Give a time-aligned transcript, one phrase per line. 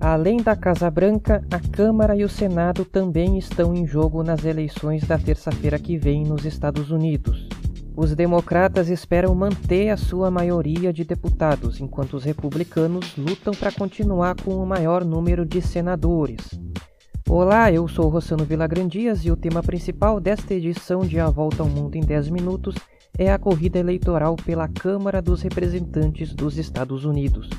[0.00, 5.02] Além da Casa Branca, a Câmara e o Senado também estão em jogo nas eleições
[5.04, 7.48] da terça-feira que vem nos Estados Unidos.
[7.96, 14.36] Os democratas esperam manter a sua maioria de deputados, enquanto os republicanos lutam para continuar
[14.40, 16.48] com o maior número de senadores.
[17.28, 21.68] Olá, eu sou Rossano Vilagrandias e o tema principal desta edição de A Volta ao
[21.68, 22.76] Mundo em 10 Minutos
[23.18, 27.50] é a corrida eleitoral pela Câmara dos Representantes dos Estados Unidos.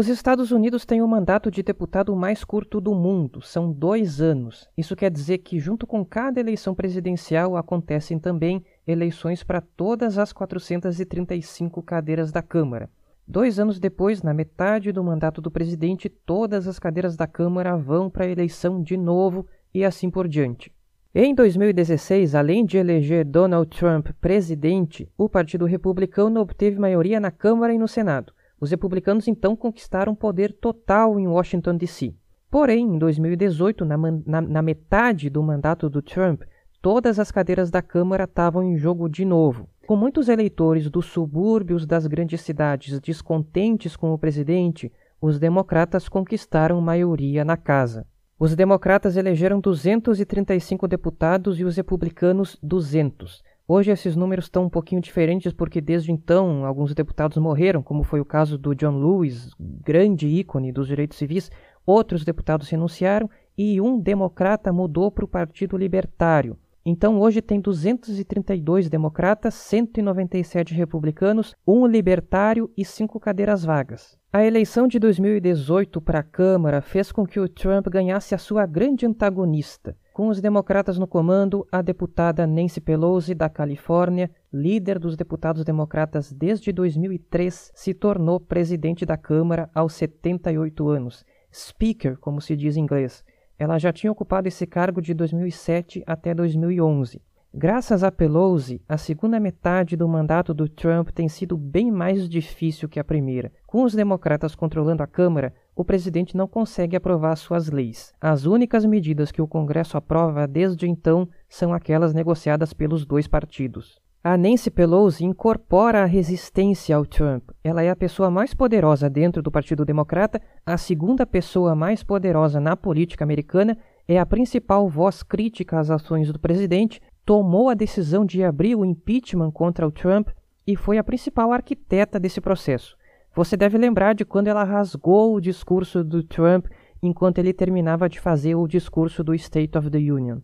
[0.00, 4.66] Os Estados Unidos têm o mandato de deputado mais curto do mundo, são dois anos.
[4.74, 10.32] Isso quer dizer que, junto com cada eleição presidencial, acontecem também eleições para todas as
[10.32, 12.88] 435 cadeiras da Câmara.
[13.28, 18.08] Dois anos depois, na metade do mandato do presidente, todas as cadeiras da Câmara vão
[18.08, 20.72] para a eleição de novo e assim por diante.
[21.14, 27.74] Em 2016, além de eleger Donald Trump presidente, o Partido Republicano obteve maioria na Câmara
[27.74, 28.32] e no Senado.
[28.60, 32.14] Os republicanos então conquistaram poder total em Washington, D.C.
[32.50, 36.42] Porém, em 2018, na, na, na, metade do mandato do Trump,
[36.82, 39.68] todas as cadeiras da Câmara estavam em jogo de novo.
[39.86, 46.80] Com muitos eleitores dos subúrbios das grandes cidades descontentes com o presidente, os democratas conquistaram
[46.80, 48.06] maioria na casa.
[48.38, 53.42] Os democratas elegeram 235 deputados e os republicanos 200.
[53.72, 58.18] Hoje esses números estão um pouquinho diferentes porque desde então alguns deputados morreram, como foi
[58.18, 61.52] o caso do John Lewis, grande ícone dos direitos civis.
[61.86, 66.58] Outros deputados renunciaram e um democrata mudou para o Partido Libertário.
[66.84, 74.18] Então hoje tem 232 democratas, 197 republicanos, um libertário e cinco cadeiras vagas.
[74.32, 78.64] A eleição de 2018 para a Câmara fez com que o Trump ganhasse a sua
[78.64, 79.96] grande antagonista.
[80.12, 86.32] Com os democratas no comando, a deputada Nancy Pelosi, da Califórnia, líder dos deputados democratas
[86.32, 91.26] desde 2003, se tornou presidente da Câmara aos 78 anos.
[91.52, 93.24] Speaker, como se diz em inglês.
[93.58, 97.20] Ela já tinha ocupado esse cargo de 2007 até 2011.
[97.52, 102.88] Graças a Pelosi, a segunda metade do mandato do Trump tem sido bem mais difícil
[102.88, 103.50] que a primeira.
[103.66, 108.14] Com os democratas controlando a Câmara, o presidente não consegue aprovar suas leis.
[108.20, 114.00] As únicas medidas que o Congresso aprova desde então são aquelas negociadas pelos dois partidos.
[114.22, 117.50] A Nancy Pelosi incorpora a resistência ao Trump.
[117.64, 122.60] Ela é a pessoa mais poderosa dentro do Partido Democrata, a segunda pessoa mais poderosa
[122.60, 128.24] na política americana, é a principal voz crítica às ações do presidente, tomou a decisão
[128.24, 130.28] de abrir o impeachment contra o Trump
[130.66, 132.96] e foi a principal arquiteta desse processo.
[133.34, 136.66] Você deve lembrar de quando ela rasgou o discurso do Trump
[137.02, 140.40] enquanto ele terminava de fazer o discurso do State of the Union.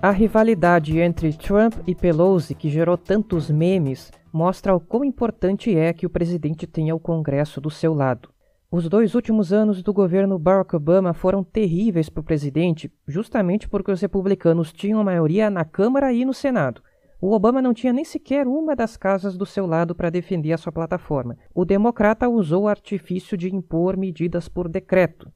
[0.00, 5.94] A rivalidade entre Trump e Pelosi, que gerou tantos memes, mostra o quão importante é
[5.94, 8.33] que o presidente tenha o Congresso do seu lado.
[8.76, 13.92] Os dois últimos anos do governo Barack Obama foram terríveis para o presidente, justamente porque
[13.92, 16.82] os republicanos tinham maioria na Câmara e no Senado.
[17.20, 20.58] O Obama não tinha nem sequer uma das casas do seu lado para defender a
[20.58, 21.38] sua plataforma.
[21.54, 25.30] O democrata usou o artifício de impor medidas por decreto.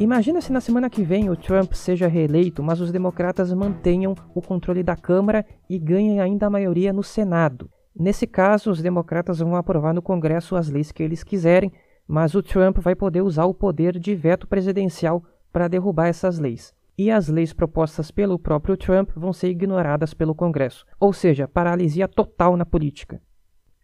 [0.00, 4.40] Imagina se na semana que vem o Trump seja reeleito, mas os democratas mantenham o
[4.40, 7.68] controle da Câmara e ganhem ainda a maioria no Senado.
[7.94, 11.72] Nesse caso, os democratas vão aprovar no Congresso as leis que eles quiserem,
[12.06, 15.22] mas o Trump vai poder usar o poder de veto presidencial
[15.52, 16.74] para derrubar essas leis.
[16.96, 22.08] E as leis propostas pelo próprio Trump vão ser ignoradas pelo Congresso, ou seja, paralisia
[22.08, 23.20] total na política.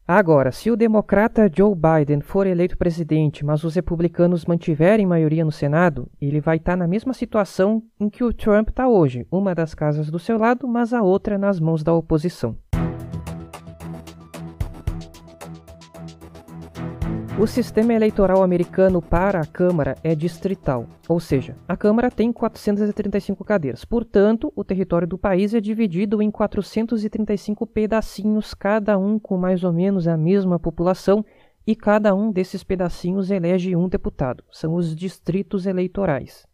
[0.06, 5.52] Agora, se o democrata Joe Biden for eleito presidente, mas os republicanos mantiverem maioria no
[5.52, 9.54] Senado, ele vai estar tá na mesma situação em que o Trump está hoje, uma
[9.54, 12.56] das casas do seu lado, mas a outra nas mãos da oposição.
[17.40, 23.44] O sistema eleitoral americano para a Câmara é distrital, ou seja, a Câmara tem 435
[23.44, 23.84] cadeiras.
[23.84, 29.72] Portanto, o território do país é dividido em 435 pedacinhos, cada um com mais ou
[29.72, 31.24] menos a mesma população,
[31.64, 34.42] e cada um desses pedacinhos elege um deputado.
[34.50, 36.44] São os distritos eleitorais.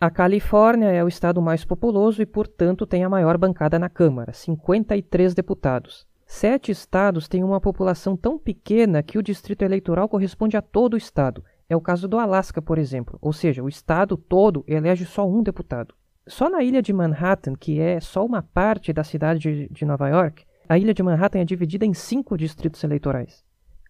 [0.00, 4.32] A Califórnia é o estado mais populoso e, portanto, tem a maior bancada na Câmara,
[4.32, 6.04] 53 deputados.
[6.26, 10.98] Sete estados têm uma população tão pequena que o distrito eleitoral corresponde a todo o
[10.98, 11.44] estado.
[11.68, 15.42] É o caso do Alasca, por exemplo, ou seja, o estado todo elege só um
[15.42, 15.94] deputado.
[16.26, 20.44] Só na ilha de Manhattan, que é só uma parte da cidade de, Nova York,
[20.68, 23.44] a ilha de Manhattan é dividida em cinco distritos eleitorais.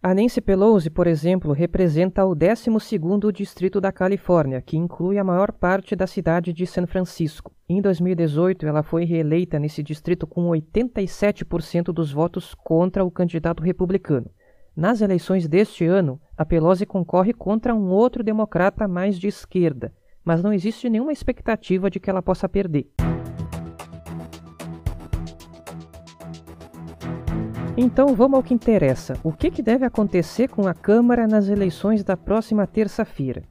[0.05, 5.51] A Nancy Pelosi, por exemplo, representa o 12º distrito da Califórnia, que inclui a maior
[5.51, 7.51] parte da cidade de San Francisco.
[7.67, 14.29] Em 2018, ela foi reeleita nesse distrito com 87% dos votos contra o candidato republicano.
[14.75, 19.91] Nas eleições deste ano, a Pelosi concorre contra um outro democrata mais de esquerda,
[20.23, 22.91] mas não existe nenhuma expectativa de que ela possa perder.
[27.77, 29.19] Então vamos ao que interessa.
[29.21, 33.43] O que, que deve acontecer com a Câmara nas eleições da próxima terça-feira?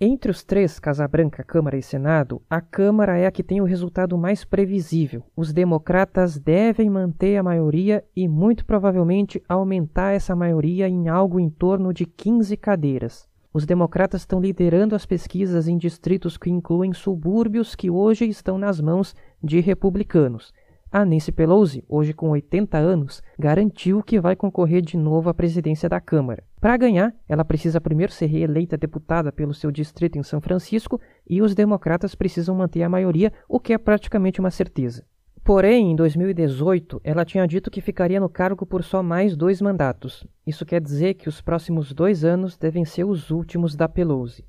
[0.00, 3.64] Entre os três, Casa Branca, Câmara e Senado, a Câmara é a que tem o
[3.64, 5.22] resultado mais previsível.
[5.36, 11.48] Os democratas devem manter a maioria e, muito provavelmente, aumentar essa maioria em algo em
[11.48, 13.28] torno de 15 cadeiras.
[13.52, 18.80] Os democratas estão liderando as pesquisas em distritos que incluem subúrbios que hoje estão nas
[18.80, 20.52] mãos de republicanos.
[20.96, 25.88] A Nancy Pelosi, hoje com 80 anos, garantiu que vai concorrer de novo à presidência
[25.88, 26.44] da Câmara.
[26.60, 31.42] Para ganhar, ela precisa primeiro ser reeleita deputada pelo seu distrito em São Francisco e
[31.42, 35.04] os democratas precisam manter a maioria, o que é praticamente uma certeza.
[35.42, 40.24] Porém, em 2018, ela tinha dito que ficaria no cargo por só mais dois mandatos.
[40.46, 44.44] Isso quer dizer que os próximos dois anos devem ser os últimos da Pelosi.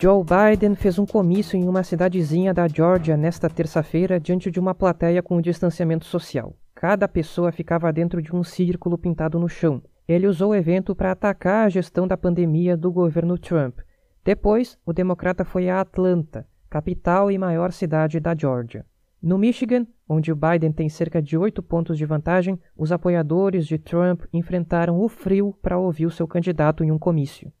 [0.00, 4.72] Joe Biden fez um comício em uma cidadezinha da Georgia nesta terça-feira diante de uma
[4.72, 6.54] plateia com distanciamento social.
[6.72, 9.82] Cada pessoa ficava dentro de um círculo pintado no chão.
[10.06, 13.80] Ele usou o evento para atacar a gestão da pandemia do governo Trump.
[14.24, 18.86] Depois, o democrata foi a Atlanta, capital e maior cidade da Georgia.
[19.20, 23.78] No Michigan, onde o Biden tem cerca de oito pontos de vantagem, os apoiadores de
[23.78, 27.52] Trump enfrentaram o frio para ouvir o seu candidato em um comício.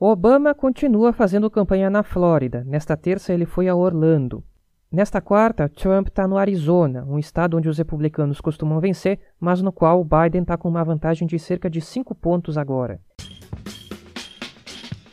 [0.00, 2.62] Obama continua fazendo campanha na Flórida.
[2.64, 4.44] Nesta terça, ele foi a Orlando.
[4.92, 9.72] Nesta quarta, Trump está no Arizona, um estado onde os republicanos costumam vencer, mas no
[9.72, 13.00] qual Biden está com uma vantagem de cerca de 5 pontos agora.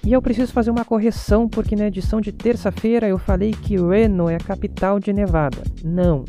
[0.05, 4.29] E eu preciso fazer uma correção porque na edição de terça-feira eu falei que Reno
[4.29, 5.63] é a capital de Nevada.
[5.83, 6.25] Não,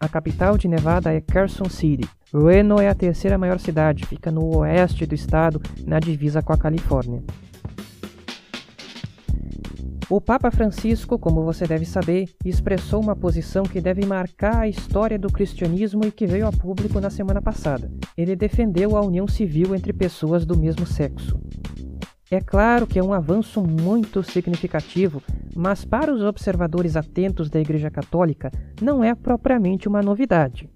[0.00, 2.08] a capital de Nevada é Carson City.
[2.34, 6.58] Reno é a terceira maior cidade, fica no oeste do estado, na divisa com a
[6.58, 7.22] Califórnia.
[10.10, 15.16] O Papa Francisco, como você deve saber, expressou uma posição que deve marcar a história
[15.16, 17.88] do cristianismo e que veio a público na semana passada.
[18.18, 21.40] Ele defendeu a união civil entre pessoas do mesmo sexo.
[22.28, 25.22] É claro que é um avanço muito significativo,
[25.54, 28.50] mas para os observadores atentos da Igreja Católica
[28.82, 30.68] não é propriamente uma novidade.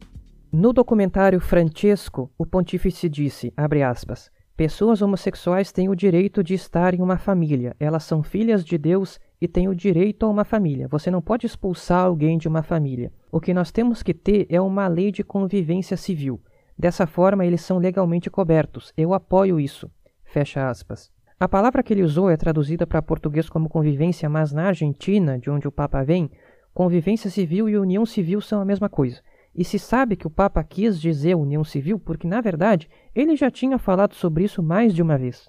[0.52, 7.03] No documentário Francesco, o pontífice disse, aspas, Pessoas homossexuais têm o direito de estar em
[7.03, 7.75] uma família.
[7.81, 10.87] Elas são filhas de Deus e têm o direito a uma família.
[10.87, 13.12] Você não pode expulsar alguém de uma família.
[13.33, 16.41] O que nós temos que ter é uma lei de convivência civil.
[16.79, 18.93] Dessa forma, eles são legalmente cobertos.
[18.97, 19.91] Eu apoio isso.
[20.23, 21.11] Fecha aspas.
[21.39, 25.51] A palavra que ele usou é traduzida para português como convivência, mas na Argentina, de
[25.51, 26.31] onde o Papa vem,
[26.73, 29.21] convivência civil e união civil são a mesma coisa.
[29.55, 33.51] E se sabe que o Papa quis dizer união civil porque, na verdade, ele já
[33.51, 35.49] tinha falado sobre isso mais de uma vez.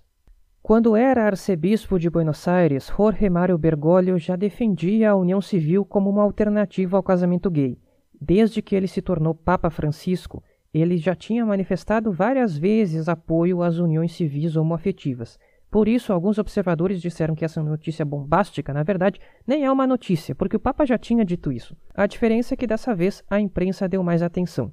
[0.62, 6.10] Quando era arcebispo de Buenos Aires, Jorge Mário Bergoglio já defendia a união civil como
[6.10, 7.80] uma alternativa ao casamento gay.
[8.20, 10.44] Desde que ele se tornou Papa Francisco,
[10.74, 17.02] ele já tinha manifestado várias vezes apoio às uniões civis homoafetivas, por isso, alguns observadores
[17.02, 20.98] disseram que essa notícia bombástica, na verdade, nem é uma notícia, porque o Papa já
[20.98, 21.76] tinha dito isso.
[21.94, 24.72] A diferença é que dessa vez a imprensa deu mais atenção.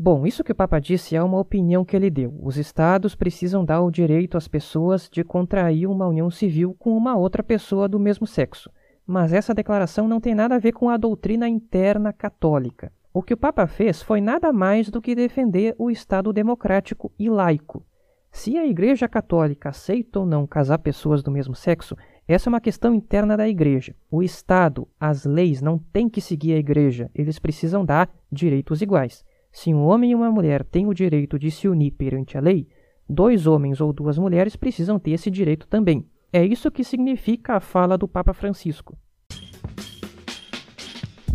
[0.00, 2.38] Bom, isso que o Papa disse é uma opinião que ele deu.
[2.40, 7.16] Os estados precisam dar o direito às pessoas de contrair uma união civil com uma
[7.16, 8.70] outra pessoa do mesmo sexo.
[9.04, 12.92] Mas essa declaração não tem nada a ver com a doutrina interna católica.
[13.12, 17.28] O que o Papa fez foi nada mais do que defender o Estado democrático e
[17.28, 17.84] laico.
[18.30, 22.60] Se a Igreja Católica aceita ou não casar pessoas do mesmo sexo, essa é uma
[22.60, 23.94] questão interna da Igreja.
[24.10, 29.24] O Estado, as leis não têm que seguir a Igreja, eles precisam dar direitos iguais.
[29.50, 32.68] Se um homem e uma mulher têm o direito de se unir perante a lei,
[33.08, 36.06] dois homens ou duas mulheres precisam ter esse direito também.
[36.30, 38.96] É isso que significa a fala do Papa Francisco.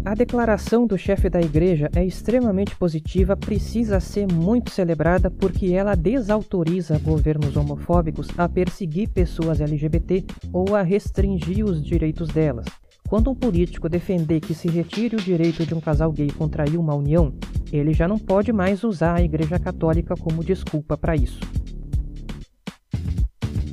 [0.06, 5.96] A declaração do chefe da igreja é extremamente positiva, precisa ser muito celebrada porque ela
[5.96, 12.66] desautoriza governos homofóbicos a perseguir pessoas LGBT ou a restringir os direitos delas.
[13.08, 16.94] Quando um político defender que se retire o direito de um casal gay contrair uma
[16.94, 17.34] união,
[17.72, 21.40] ele já não pode mais usar a Igreja Católica como desculpa para isso.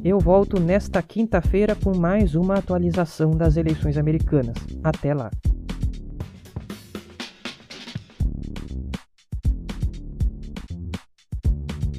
[0.04, 4.56] Eu volto nesta quinta-feira com mais uma atualização das eleições americanas.
[4.84, 5.30] Até lá!